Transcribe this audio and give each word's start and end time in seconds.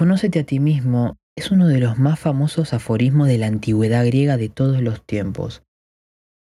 Conócete 0.00 0.38
a 0.38 0.44
ti 0.44 0.60
mismo 0.60 1.18
es 1.36 1.50
uno 1.50 1.68
de 1.68 1.78
los 1.78 1.98
más 1.98 2.18
famosos 2.18 2.72
aforismos 2.72 3.28
de 3.28 3.36
la 3.36 3.48
antigüedad 3.48 4.06
griega 4.06 4.38
de 4.38 4.48
todos 4.48 4.80
los 4.80 5.04
tiempos. 5.04 5.62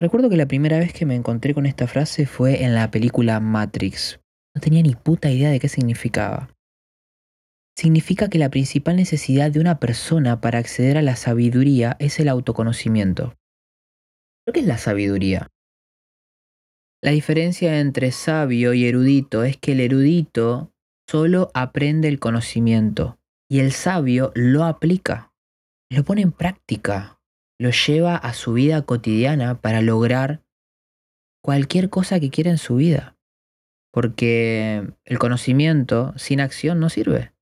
Recuerdo 0.01 0.29
que 0.29 0.37
la 0.37 0.49
primera 0.49 0.81
vez 0.81 0.93
que 0.93 1.07
me 1.07 1.15
encontré 1.15 1.55
con 1.55 1.65
esta 1.65 1.87
frase 1.87 2.27
fue 2.27 2.65
en 2.65 2.75
la 2.75 2.91
película 2.91 3.39
Matrix. 3.39 4.19
No 4.53 4.61
tenía 4.61 4.83
ni 4.83 4.97
puta 4.97 5.31
idea 5.31 5.49
de 5.49 5.61
qué 5.61 5.69
significaba. 5.69 6.53
Significa 7.77 8.29
que 8.29 8.41
la 8.41 8.51
principal 8.51 8.97
necesidad 8.97 9.53
de 9.53 9.61
una 9.61 9.79
persona 9.79 10.41
para 10.41 10.59
acceder 10.59 10.99
a 10.99 11.03
la 11.03 11.15
sabiduría 11.15 11.95
es 12.01 12.19
el 12.19 12.29
autoconocimiento. 12.29 13.37
¿Pero 14.45 14.55
qué 14.55 14.59
es 14.59 14.67
la 14.67 14.79
sabiduría? 14.79 15.47
La 17.01 17.13
diferencia 17.13 17.79
entre 17.79 18.11
sabio 18.11 18.75
y 18.75 18.87
erudito 18.87 19.45
es 19.45 19.57
que 19.57 19.71
el 19.71 19.79
erudito 19.83 20.73
solo 21.09 21.53
aprende 21.55 22.09
el 22.09 22.19
conocimiento 22.19 23.21
y 23.49 23.61
el 23.61 23.73
sabio 23.73 24.33
lo 24.35 24.65
aplica, 24.65 25.33
lo 25.91 26.05
pone 26.05 26.23
en 26.23 26.33
práctica, 26.33 27.21
lo 27.59 27.71
lleva 27.71 28.17
a 28.17 28.35
su 28.35 28.53
vida 28.53 28.83
cotidiana 28.83 29.61
para 29.61 29.81
lograr 29.81 30.43
cualquier 31.43 31.91
cosa 31.91 32.21
que 32.21 32.31
quiera 32.31 32.51
en 32.51 32.59
su 32.59 32.77
vida. 32.77 33.17
Porque 33.93 34.93
el 35.05 35.19
conocimiento 35.19 36.13
sin 36.17 36.41
acción 36.41 36.81
no 36.81 36.91
sirve. 36.91 37.33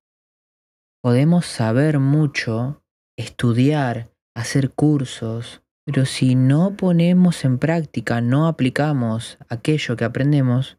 Podemos 1.02 1.46
saber 1.46 1.98
mucho, 1.98 2.84
estudiar, 3.18 4.10
hacer 4.36 4.70
cursos, 4.70 5.62
pero 5.84 6.06
si 6.06 6.34
no 6.34 6.76
ponemos 6.76 7.44
en 7.44 7.58
práctica, 7.58 8.20
no 8.20 8.46
aplicamos 8.46 9.38
aquello 9.48 9.96
que 9.96 10.04
aprendemos, 10.04 10.78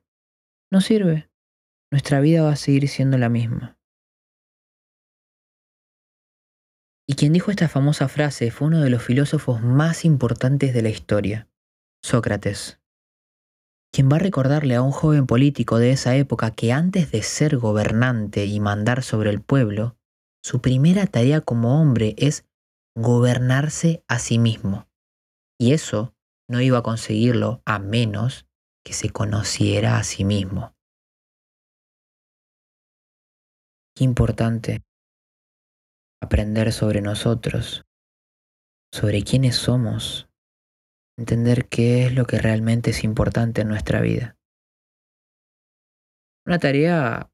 no 0.72 0.82
sirve. 0.82 1.30
Nuestra 1.92 2.20
vida 2.22 2.44
va 2.44 2.52
a 2.52 2.56
seguir 2.56 2.88
siendo 2.88 3.18
la 3.18 3.30
misma. 3.30 3.78
Y 7.08 7.16
quien 7.16 7.34
dijo 7.34 7.52
esta 7.52 7.70
famosa 7.70 8.08
frase 8.08 8.50
fue 8.50 8.68
uno 8.68 8.82
de 8.82 8.90
los 8.90 9.04
filósofos 9.04 9.62
más 9.62 10.06
importantes 10.06 10.74
de 10.74 10.82
la 10.82 10.90
historia, 10.90 11.48
Sócrates, 12.04 12.80
quien 13.96 14.10
va 14.12 14.18
a 14.18 14.20
recordarle 14.20 14.76
a 14.76 14.82
un 14.82 14.92
joven 14.92 15.26
político 15.26 15.78
de 15.78 15.92
esa 15.92 16.18
época 16.18 16.52
que 16.52 16.74
antes 16.74 17.12
de 17.12 17.24
ser 17.24 17.58
gobernante 17.58 18.46
y 18.46 18.60
mandar 18.60 19.04
sobre 19.04 19.30
el 19.30 19.42
pueblo, 19.42 19.98
su 20.44 20.60
primera 20.62 21.08
tarea 21.08 21.40
como 21.40 21.80
hombre 21.80 22.14
es 22.18 22.46
gobernarse 22.94 24.04
a 24.08 24.20
sí 24.20 24.38
mismo. 24.38 24.88
Y 25.58 25.72
eso 25.72 26.14
no 26.50 26.60
iba 26.60 26.80
a 26.80 26.84
conseguirlo 26.84 27.62
a 27.66 27.80
menos 27.80 28.48
que 28.84 28.92
se 28.94 29.12
conociera 29.12 29.98
a 29.98 30.04
sí 30.04 30.26
mismo. 30.26 30.76
Qué 33.96 34.04
importante 34.04 34.84
aprender 36.26 36.72
sobre 36.74 37.02
nosotros, 37.02 37.86
sobre 38.92 39.24
quiénes 39.24 39.56
somos, 39.56 40.30
entender 41.18 41.68
qué 41.68 42.06
es 42.06 42.14
lo 42.14 42.26
que 42.26 42.40
realmente 42.40 42.92
es 42.92 43.04
importante 43.04 43.62
en 43.62 43.70
nuestra 43.70 44.02
vida. 44.02 44.38
Una 46.46 46.60
tarea 46.60 47.32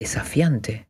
desafiante, 0.00 0.88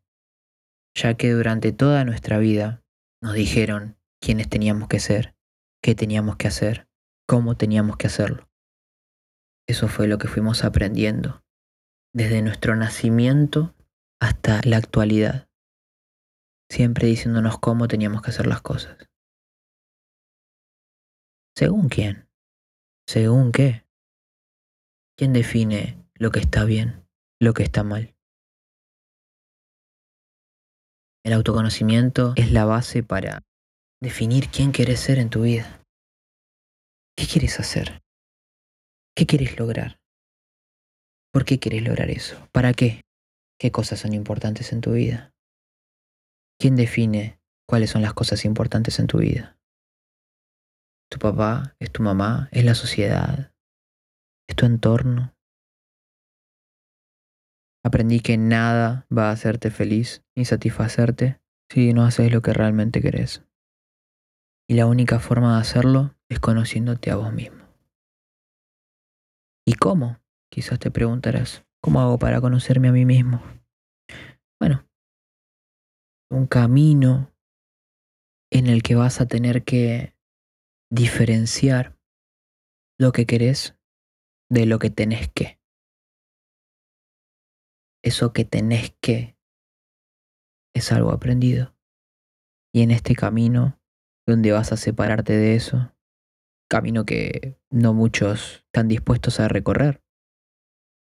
ya 0.97 1.15
que 1.15 1.33
durante 1.33 1.73
toda 1.73 2.05
nuestra 2.05 2.39
vida 2.39 2.83
nos 3.23 3.35
dijeron 3.35 3.97
quiénes 4.21 4.49
teníamos 4.49 4.89
que 4.89 5.01
ser, 5.01 5.35
qué 5.83 5.95
teníamos 5.95 6.37
que 6.37 6.49
hacer, 6.49 6.89
cómo 7.27 7.57
teníamos 7.57 7.97
que 7.97 8.07
hacerlo. 8.07 8.49
Eso 9.67 9.89
fue 9.89 10.09
lo 10.09 10.19
que 10.19 10.29
fuimos 10.29 10.65
aprendiendo 10.65 11.43
desde 12.15 12.43
nuestro 12.43 12.77
nacimiento 12.77 13.75
hasta 14.21 14.61
la 14.65 14.77
actualidad 14.77 15.49
siempre 16.75 17.07
diciéndonos 17.07 17.61
cómo 17.61 17.87
teníamos 17.87 18.21
que 18.21 18.31
hacer 18.31 18.49
las 18.49 18.61
cosas. 18.61 18.99
¿Según 21.57 21.89
quién? 21.89 22.29
¿Según 23.07 23.53
qué? 23.53 23.87
¿Quién 25.17 25.33
define 25.33 26.05
lo 26.15 26.33
que 26.33 26.41
está 26.41 26.65
bien, 26.65 27.07
lo 27.41 27.55
que 27.55 27.63
está 27.63 27.85
mal? 27.85 28.17
El 31.25 31.35
autoconocimiento 31.35 32.33
es 32.35 32.51
la 32.51 32.65
base 32.65 33.05
para 33.05 33.43
definir 34.03 34.49
quién 34.49 34.73
quieres 34.73 34.99
ser 34.99 35.19
en 35.19 35.31
tu 35.31 35.43
vida. 35.43 35.81
¿Qué 37.17 37.27
quieres 37.27 37.61
hacer? 37.61 38.03
¿Qué 39.17 39.27
quieres 39.27 39.57
lograr? 39.61 40.01
¿Por 41.33 41.45
qué 41.45 41.61
quieres 41.61 41.85
lograr 41.85 42.11
eso? 42.11 42.49
¿Para 42.51 42.73
qué? 42.75 43.03
¿Qué 43.61 43.71
cosas 43.71 44.01
son 44.01 44.13
importantes 44.13 44.73
en 44.73 44.81
tu 44.81 44.95
vida? 44.95 45.34
¿Quién 46.65 46.77
define 46.77 47.39
cuáles 47.69 47.91
son 47.91 48.01
las 48.01 48.15
cosas 48.15 48.47
importantes 48.47 48.99
en 48.99 49.07
tu 49.07 49.19
vida? 49.19 49.59
¿Tu 51.11 51.19
papá? 51.19 51.77
¿Es 51.79 51.93
tu 51.93 52.03
mamá? 52.03 52.49
¿Es 52.53 52.65
la 52.65 52.75
sociedad? 52.75 53.53
¿Es 54.49 54.57
tu 54.57 54.65
entorno? 54.65 55.37
Aprendí 57.85 58.21
que 58.21 58.39
nada 58.39 59.07
va 59.15 59.29
a 59.29 59.33
hacerte 59.33 59.71
feliz 59.71 60.25
ni 60.35 60.47
satisfacerte 60.47 61.39
si 61.71 61.93
no 61.93 62.03
haces 62.03 62.33
lo 62.33 62.41
que 62.41 62.55
realmente 62.55 63.03
querés. 63.03 63.45
Y 64.67 64.77
la 64.77 64.87
única 64.87 65.21
forma 65.21 65.57
de 65.57 65.61
hacerlo 65.61 66.17
es 66.31 66.41
conociéndote 66.41 67.11
a 67.11 67.17
vos 67.17 67.31
mismo. 67.31 67.63
¿Y 69.67 69.75
cómo? 69.75 70.19
Quizás 70.51 70.79
te 70.79 70.91
preguntarás, 70.91 71.67
¿cómo 71.83 72.01
hago 72.01 72.19
para 72.19 72.41
conocerme 72.41 72.89
a 72.89 72.93
mí 72.93 73.05
mismo? 73.05 73.43
Bueno, 74.59 74.89
un 76.31 76.47
camino 76.47 77.33
en 78.51 78.67
el 78.67 78.83
que 78.83 78.95
vas 78.95 79.21
a 79.21 79.27
tener 79.27 79.65
que 79.65 80.15
diferenciar 80.91 81.99
lo 82.99 83.13
que 83.13 83.27
querés 83.27 83.77
de 84.51 84.67
lo 84.67 84.79
que 84.79 84.91
tenés 84.91 85.29
que. 85.29 85.61
Eso 88.03 88.33
que 88.33 88.45
tenés 88.45 88.95
que 89.01 89.37
es 90.75 90.93
algo 90.93 91.11
aprendido. 91.11 91.75
Y 92.73 92.83
en 92.83 92.91
este 92.91 93.15
camino, 93.15 93.81
donde 94.27 94.53
vas 94.53 94.73
a 94.73 94.77
separarte 94.77 95.33
de 95.33 95.55
eso, 95.55 95.95
camino 96.69 97.05
que 97.05 97.59
no 97.71 97.95
muchos 97.95 98.65
están 98.67 98.89
dispuestos 98.89 99.41
a 99.41 99.49
recorrer, 99.49 100.03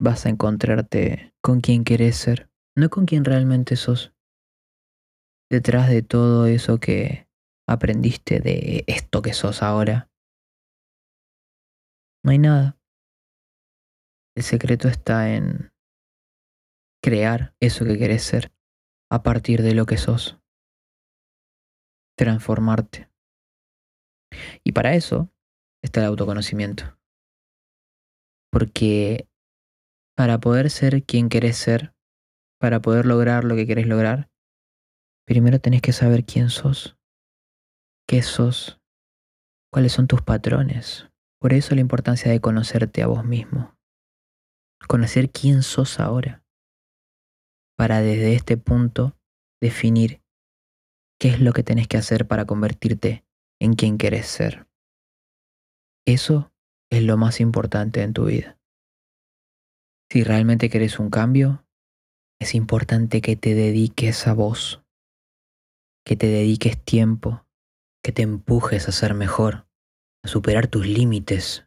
vas 0.00 0.26
a 0.26 0.28
encontrarte 0.28 1.34
con 1.42 1.60
quien 1.60 1.84
querés 1.84 2.16
ser, 2.16 2.50
no 2.76 2.90
con 2.90 3.06
quien 3.06 3.24
realmente 3.24 3.76
sos 3.76 4.13
detrás 5.54 5.88
de 5.88 6.02
todo 6.02 6.46
eso 6.46 6.80
que 6.80 7.28
aprendiste 7.68 8.40
de 8.40 8.82
esto 8.88 9.22
que 9.22 9.32
sos 9.32 9.62
ahora? 9.62 10.10
No 12.24 12.32
hay 12.32 12.38
nada. 12.38 12.76
El 14.36 14.42
secreto 14.42 14.88
está 14.88 15.32
en 15.32 15.72
crear 17.00 17.54
eso 17.60 17.84
que 17.84 17.98
querés 17.98 18.24
ser 18.24 18.52
a 19.10 19.22
partir 19.22 19.62
de 19.62 19.74
lo 19.74 19.86
que 19.86 19.96
sos. 19.96 20.40
Transformarte. 22.18 23.08
Y 24.64 24.72
para 24.72 24.94
eso 24.94 25.30
está 25.82 26.00
el 26.00 26.06
autoconocimiento. 26.06 26.98
Porque 28.50 29.28
para 30.16 30.38
poder 30.40 30.70
ser 30.70 31.04
quien 31.04 31.28
querés 31.28 31.56
ser, 31.56 31.94
para 32.58 32.80
poder 32.80 33.06
lograr 33.06 33.44
lo 33.44 33.54
que 33.54 33.66
querés 33.66 33.86
lograr, 33.86 34.30
Primero 35.26 35.58
tenés 35.58 35.80
que 35.80 35.92
saber 35.92 36.24
quién 36.24 36.50
sos, 36.50 36.98
qué 38.06 38.22
sos, 38.22 38.78
cuáles 39.72 39.92
son 39.92 40.06
tus 40.06 40.20
patrones. 40.20 41.08
Por 41.40 41.54
eso 41.54 41.74
la 41.74 41.80
importancia 41.80 42.30
de 42.30 42.40
conocerte 42.40 43.02
a 43.02 43.06
vos 43.06 43.24
mismo. 43.24 43.74
Conocer 44.86 45.30
quién 45.30 45.62
sos 45.62 45.98
ahora. 45.98 46.44
Para 47.76 48.00
desde 48.00 48.34
este 48.34 48.58
punto 48.58 49.16
definir 49.62 50.22
qué 51.18 51.28
es 51.28 51.40
lo 51.40 51.54
que 51.54 51.62
tenés 51.62 51.88
que 51.88 51.96
hacer 51.96 52.28
para 52.28 52.44
convertirte 52.44 53.24
en 53.58 53.74
quien 53.74 53.96
querés 53.96 54.26
ser. 54.26 54.68
Eso 56.06 56.52
es 56.90 57.02
lo 57.02 57.16
más 57.16 57.40
importante 57.40 58.02
en 58.02 58.12
tu 58.12 58.26
vida. 58.26 58.58
Si 60.10 60.22
realmente 60.22 60.68
querés 60.68 60.98
un 60.98 61.08
cambio, 61.08 61.66
es 62.38 62.54
importante 62.54 63.22
que 63.22 63.36
te 63.36 63.54
dediques 63.54 64.26
a 64.26 64.34
vos 64.34 64.83
que 66.04 66.16
te 66.16 66.26
dediques 66.26 66.82
tiempo, 66.82 67.46
que 68.02 68.12
te 68.12 68.22
empujes 68.22 68.88
a 68.88 68.92
ser 68.92 69.14
mejor, 69.14 69.66
a 70.24 70.28
superar 70.28 70.66
tus 70.66 70.86
límites, 70.86 71.66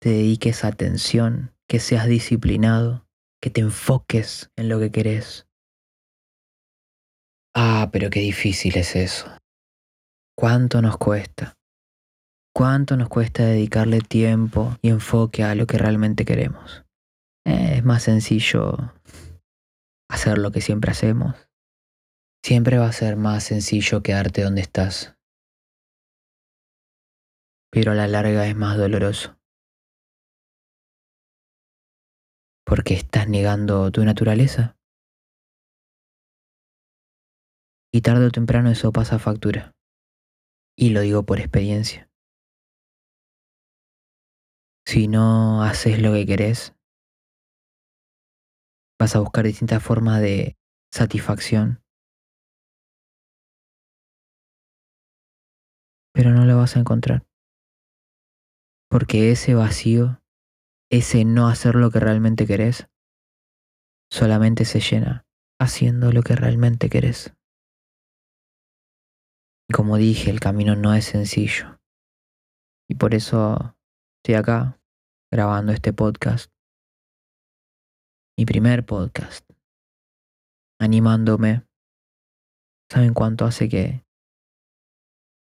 te 0.00 0.10
dediques 0.10 0.64
atención, 0.64 1.54
que 1.68 1.80
seas 1.80 2.06
disciplinado, 2.06 3.06
que 3.40 3.50
te 3.50 3.60
enfoques 3.60 4.50
en 4.56 4.68
lo 4.68 4.78
que 4.78 4.90
querés. 4.90 5.46
Ah, 7.54 7.90
pero 7.92 8.10
qué 8.10 8.20
difícil 8.20 8.76
es 8.76 8.96
eso. 8.96 9.26
¿Cuánto 10.36 10.82
nos 10.82 10.98
cuesta? 10.98 11.54
¿Cuánto 12.54 12.96
nos 12.96 13.08
cuesta 13.08 13.44
dedicarle 13.44 14.00
tiempo 14.00 14.76
y 14.80 14.88
enfoque 14.88 15.42
a 15.42 15.54
lo 15.54 15.66
que 15.66 15.78
realmente 15.78 16.24
queremos? 16.24 16.84
es 17.46 17.84
más 17.84 18.02
sencillo 18.02 18.92
hacer 20.10 20.38
lo 20.38 20.50
que 20.50 20.60
siempre 20.60 20.90
hacemos, 20.90 21.36
Siempre 22.46 22.78
va 22.78 22.86
a 22.86 22.92
ser 22.92 23.16
más 23.16 23.42
sencillo 23.42 24.04
quedarte 24.04 24.44
donde 24.44 24.60
estás, 24.60 25.16
pero 27.72 27.90
a 27.90 27.96
la 27.96 28.06
larga 28.06 28.46
es 28.46 28.54
más 28.54 28.78
doloroso. 28.78 29.36
Porque 32.64 32.94
estás 32.94 33.28
negando 33.28 33.90
tu 33.90 34.04
naturaleza. 34.04 34.76
Y 37.92 38.02
tarde 38.02 38.26
o 38.26 38.30
temprano 38.30 38.70
eso 38.70 38.92
pasa 38.92 39.18
factura. 39.18 39.72
Y 40.78 40.90
lo 40.90 41.00
digo 41.00 41.26
por 41.26 41.40
experiencia. 41.40 42.08
Si 44.86 45.08
no 45.08 45.64
haces 45.64 46.00
lo 46.00 46.12
que 46.12 46.26
querés, 46.26 46.76
vas 49.00 49.16
a 49.16 49.18
buscar 49.18 49.44
distintas 49.44 49.82
formas 49.82 50.20
de 50.20 50.56
satisfacción. 50.92 51.82
A 56.74 56.80
encontrar. 56.80 57.24
Porque 58.90 59.30
ese 59.30 59.54
vacío, 59.54 60.20
ese 60.90 61.24
no 61.24 61.48
hacer 61.48 61.76
lo 61.76 61.90
que 61.90 62.00
realmente 62.00 62.46
querés, 62.46 62.88
solamente 64.10 64.64
se 64.64 64.80
llena 64.80 65.26
haciendo 65.60 66.12
lo 66.12 66.22
que 66.22 66.34
realmente 66.34 66.88
querés. 66.88 67.36
Y 69.68 69.74
como 69.74 69.96
dije, 69.96 70.30
el 70.30 70.40
camino 70.40 70.76
no 70.76 70.94
es 70.94 71.04
sencillo. 71.04 71.80
Y 72.88 72.94
por 72.94 73.14
eso 73.14 73.76
estoy 74.18 74.36
acá 74.36 74.80
grabando 75.32 75.72
este 75.72 75.92
podcast. 75.92 76.52
Mi 78.38 78.46
primer 78.46 78.86
podcast. 78.86 79.48
Animándome. 80.78 81.66
¿Saben 82.88 83.14
cuánto 83.14 83.44
hace 83.44 83.68
que, 83.68 84.05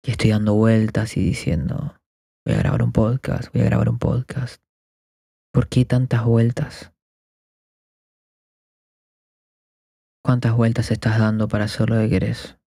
que 0.06 0.12
estoy 0.12 0.30
dando 0.30 0.54
vueltas 0.54 1.18
y 1.18 1.24
diciendo, 1.24 2.00
voy 2.46 2.56
a 2.56 2.60
grabar 2.60 2.84
un 2.84 2.92
podcast, 2.92 3.52
voy 3.52 3.64
a 3.64 3.66
grabar 3.66 3.90
un 3.90 4.00
podcast? 4.00 4.62
¿Por 5.52 5.68
qué 5.68 5.84
tantas 5.84 6.24
vueltas? 6.24 6.94
¿Cuántas 10.24 10.56
vueltas 10.56 10.92
estás 10.92 11.20
dando 11.20 11.48
para 11.48 11.66
hacer 11.66 11.90
lo 11.90 11.98
que 11.98 12.10
querés? 12.10 12.58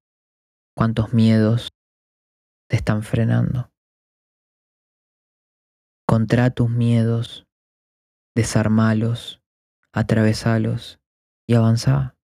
cuántos 0.78 1.12
miedos 1.12 1.70
te 2.70 2.76
están 2.76 3.02
frenando. 3.02 3.72
Contra 6.06 6.50
tus 6.50 6.70
miedos, 6.70 7.48
desarmalos, 8.36 9.42
atravesalos 9.92 11.00
y 11.48 11.54
avanza, 11.54 12.16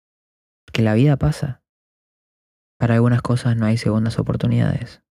que 0.72 0.82
la 0.82 0.94
vida 0.94 1.17
pasa. 1.17 1.64
Para 2.78 2.94
algunas 2.94 3.22
cosas 3.22 3.56
no 3.56 3.67
hay 3.67 3.76
segundas 3.76 4.20
oportunidades. 4.20 5.03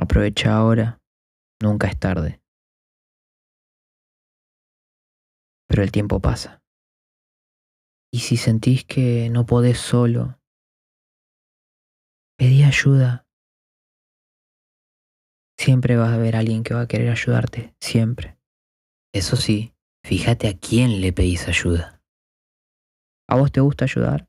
Aprovecha 0.00 0.56
ahora, 0.56 0.98
nunca 1.62 1.86
es 1.86 1.98
tarde. 1.98 2.40
Pero 5.68 5.82
el 5.82 5.92
tiempo 5.92 6.20
pasa. 6.20 6.62
Y 8.12 8.20
si 8.20 8.36
sentís 8.36 8.84
que 8.84 9.28
no 9.30 9.46
podés 9.46 9.78
solo, 9.78 10.40
Pedí 12.40 12.62
ayuda. 12.62 13.26
Siempre 15.58 15.96
va 15.98 16.08
a 16.08 16.14
haber 16.14 16.36
alguien 16.36 16.62
que 16.62 16.72
va 16.72 16.80
a 16.80 16.88
querer 16.88 17.10
ayudarte, 17.10 17.74
siempre. 17.78 18.38
Eso 19.12 19.36
sí, 19.36 19.74
fíjate 20.02 20.48
a 20.48 20.58
quién 20.58 21.02
le 21.02 21.12
pedís 21.12 21.48
ayuda. 21.48 22.02
¿A 23.28 23.36
vos 23.36 23.52
te 23.52 23.60
gusta 23.60 23.84
ayudar? 23.84 24.26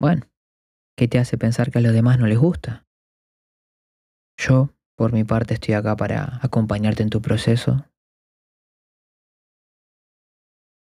Bueno, 0.00 0.30
¿qué 0.96 1.08
te 1.08 1.18
hace 1.18 1.36
pensar 1.36 1.72
que 1.72 1.78
a 1.78 1.82
los 1.82 1.92
demás 1.92 2.20
no 2.20 2.28
les 2.28 2.38
gusta? 2.38 2.86
Yo, 4.40 4.70
por 4.96 5.12
mi 5.12 5.24
parte, 5.24 5.54
estoy 5.54 5.74
acá 5.74 5.96
para 5.96 6.38
acompañarte 6.42 7.02
en 7.02 7.10
tu 7.10 7.20
proceso. 7.20 7.84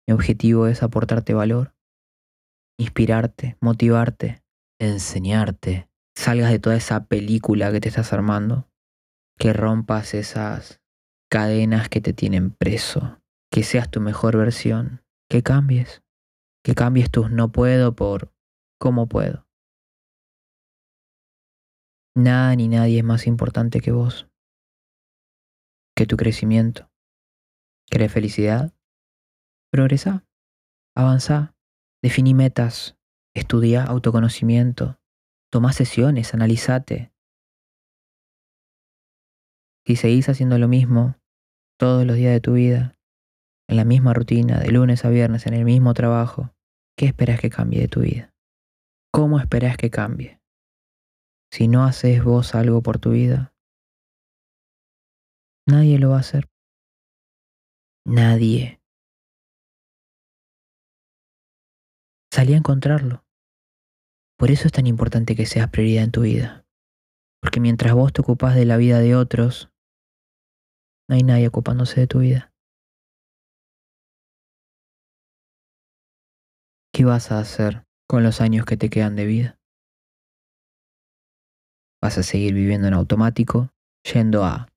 Mi 0.08 0.14
objetivo 0.14 0.66
es 0.66 0.82
aportarte 0.82 1.34
valor, 1.34 1.74
inspirarte, 2.78 3.56
motivarte 3.60 4.44
enseñarte, 4.78 5.88
salgas 6.16 6.50
de 6.50 6.58
toda 6.58 6.76
esa 6.76 7.06
película 7.06 7.70
que 7.72 7.80
te 7.80 7.88
estás 7.88 8.12
armando, 8.12 8.68
que 9.38 9.52
rompas 9.52 10.14
esas 10.14 10.80
cadenas 11.30 11.88
que 11.88 12.00
te 12.00 12.12
tienen 12.12 12.50
preso, 12.50 13.20
que 13.50 13.62
seas 13.62 13.90
tu 13.90 14.00
mejor 14.00 14.36
versión, 14.36 15.02
que 15.28 15.42
cambies, 15.42 16.02
que 16.64 16.74
cambies 16.74 17.10
tus 17.10 17.30
no 17.30 17.52
puedo 17.52 17.94
por 17.94 18.32
cómo 18.78 19.08
puedo. 19.08 19.43
Nada 22.16 22.54
ni 22.56 22.68
nadie 22.68 22.98
es 22.98 23.04
más 23.04 23.26
importante 23.26 23.80
que 23.80 23.92
vos, 23.92 24.28
que 25.96 26.06
tu 26.06 26.16
crecimiento. 26.16 26.90
¿Querés 27.90 28.12
felicidad? 28.12 28.72
Progresa, 29.70 30.24
avanza, 30.96 31.54
definí 32.02 32.34
metas, 32.34 32.96
Estudia 33.36 33.82
autoconocimiento, 33.82 35.00
toma 35.50 35.72
sesiones, 35.72 36.34
analízate. 36.34 37.12
Si 39.84 39.96
seguís 39.96 40.28
haciendo 40.28 40.56
lo 40.58 40.68
mismo 40.68 41.16
todos 41.76 42.06
los 42.06 42.14
días 42.14 42.32
de 42.32 42.40
tu 42.40 42.52
vida, 42.52 42.96
en 43.68 43.76
la 43.76 43.84
misma 43.84 44.14
rutina, 44.14 44.60
de 44.60 44.70
lunes 44.70 45.04
a 45.04 45.10
viernes, 45.10 45.46
en 45.46 45.54
el 45.54 45.64
mismo 45.64 45.94
trabajo, 45.94 46.54
¿qué 46.96 47.06
esperas 47.06 47.40
que 47.40 47.50
cambie 47.50 47.80
de 47.80 47.88
tu 47.88 48.02
vida? 48.02 48.32
¿Cómo 49.12 49.40
esperas 49.40 49.76
que 49.76 49.90
cambie? 49.90 50.40
Si 51.54 51.68
no 51.68 51.84
haces 51.84 52.24
vos 52.24 52.56
algo 52.56 52.82
por 52.82 52.98
tu 52.98 53.12
vida, 53.12 53.54
nadie 55.68 56.00
lo 56.00 56.10
va 56.10 56.16
a 56.16 56.20
hacer. 56.20 56.50
Nadie. 58.04 58.82
Salí 62.32 62.54
a 62.54 62.56
encontrarlo. 62.56 63.24
Por 64.36 64.50
eso 64.50 64.66
es 64.66 64.72
tan 64.72 64.88
importante 64.88 65.36
que 65.36 65.46
seas 65.46 65.70
prioridad 65.70 66.02
en 66.02 66.10
tu 66.10 66.22
vida. 66.22 66.66
Porque 67.40 67.60
mientras 67.60 67.94
vos 67.94 68.12
te 68.12 68.22
ocupas 68.22 68.56
de 68.56 68.64
la 68.64 68.76
vida 68.76 68.98
de 68.98 69.14
otros, 69.14 69.70
no 71.08 71.14
hay 71.14 71.22
nadie 71.22 71.46
ocupándose 71.46 72.00
de 72.00 72.06
tu 72.08 72.18
vida. 72.18 72.52
¿Qué 76.92 77.04
vas 77.04 77.30
a 77.30 77.38
hacer 77.38 77.86
con 78.08 78.24
los 78.24 78.40
años 78.40 78.66
que 78.66 78.76
te 78.76 78.90
quedan 78.90 79.14
de 79.14 79.26
vida? 79.26 79.60
¿Vas 82.04 82.18
a 82.18 82.22
seguir 82.22 82.52
viviendo 82.52 82.86
en 82.86 82.92
automático, 82.92 83.72
yendo 84.12 84.44
a 84.44 84.68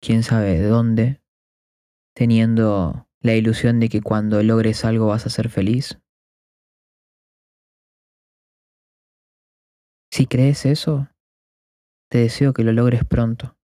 quién 0.00 0.22
sabe 0.22 0.60
de 0.60 0.68
dónde, 0.68 1.20
teniendo 2.14 3.08
la 3.20 3.34
ilusión 3.34 3.80
de 3.80 3.88
que 3.88 4.00
cuando 4.00 4.40
logres 4.44 4.84
algo 4.84 5.08
vas 5.08 5.26
a 5.26 5.28
ser 5.28 5.48
feliz? 5.48 6.00
Si 10.12 10.26
crees 10.26 10.66
eso, 10.66 11.08
te 12.12 12.18
deseo 12.18 12.52
que 12.52 12.62
lo 12.62 12.70
logres 12.70 13.04
pronto. 13.04 13.58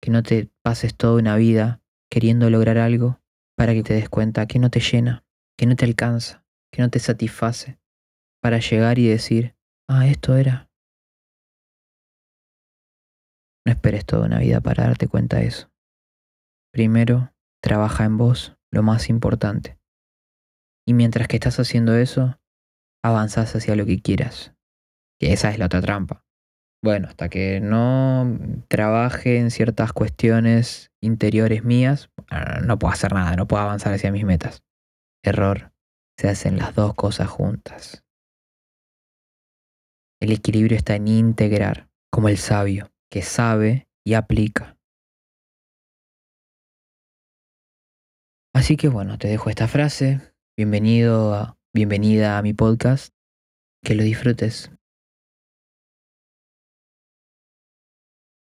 Que 0.00 0.10
no 0.10 0.22
te 0.22 0.48
pases 0.62 0.96
toda 0.96 1.20
una 1.20 1.36
vida 1.36 1.82
queriendo 2.10 2.48
lograr 2.48 2.78
algo 2.78 3.20
para 3.54 3.74
que 3.74 3.82
te 3.82 3.92
des 3.92 4.08
cuenta 4.08 4.46
que 4.46 4.58
no 4.58 4.70
te 4.70 4.80
llena, 4.80 5.26
que 5.58 5.66
no 5.66 5.76
te 5.76 5.84
alcanza, 5.84 6.42
que 6.72 6.80
no 6.80 6.88
te 6.88 7.00
satisface, 7.00 7.78
para 8.40 8.60
llegar 8.60 8.98
y 8.98 9.08
decir, 9.08 9.56
ah, 9.88 10.06
esto 10.06 10.38
era. 10.38 10.69
No 13.66 13.72
esperes 13.72 14.06
toda 14.06 14.26
una 14.26 14.38
vida 14.38 14.60
para 14.60 14.84
darte 14.84 15.08
cuenta 15.08 15.38
de 15.38 15.46
eso. 15.46 15.70
Primero, 16.72 17.32
trabaja 17.62 18.04
en 18.04 18.16
vos, 18.16 18.56
lo 18.72 18.82
más 18.82 19.08
importante. 19.08 19.78
Y 20.86 20.94
mientras 20.94 21.28
que 21.28 21.36
estás 21.36 21.60
haciendo 21.60 21.96
eso, 21.96 22.40
avanzás 23.04 23.54
hacia 23.54 23.76
lo 23.76 23.86
que 23.86 24.00
quieras. 24.00 24.54
Que 25.20 25.32
esa 25.32 25.50
es 25.50 25.58
la 25.58 25.66
otra 25.66 25.82
trampa. 25.82 26.24
Bueno, 26.82 27.08
hasta 27.08 27.28
que 27.28 27.60
no 27.60 28.38
trabaje 28.68 29.38
en 29.38 29.50
ciertas 29.50 29.92
cuestiones 29.92 30.90
interiores 31.02 31.62
mías, 31.62 32.10
ah, 32.30 32.60
no 32.64 32.78
puedo 32.78 32.92
hacer 32.92 33.12
nada, 33.12 33.36
no 33.36 33.46
puedo 33.46 33.62
avanzar 33.62 33.92
hacia 33.92 34.12
mis 34.12 34.24
metas. 34.24 34.62
Error. 35.22 35.72
Se 36.18 36.28
hacen 36.28 36.58
las 36.58 36.74
dos 36.74 36.94
cosas 36.94 37.28
juntas. 37.28 38.04
El 40.20 40.32
equilibrio 40.32 40.76
está 40.76 40.94
en 40.94 41.08
integrar, 41.08 41.88
como 42.10 42.28
el 42.28 42.36
sabio, 42.36 42.89
que 43.10 43.22
sabe 43.22 43.88
y 44.04 44.14
aplica. 44.14 44.78
Así 48.54 48.76
que 48.76 48.88
bueno, 48.88 49.18
te 49.18 49.28
dejo 49.28 49.50
esta 49.50 49.68
frase. 49.68 50.20
Bienvenido, 50.56 51.58
bienvenida 51.74 52.38
a 52.38 52.42
mi 52.42 52.52
podcast. 52.52 53.12
Que 53.82 53.94
lo 53.94 54.02
disfrutes. 54.02 54.70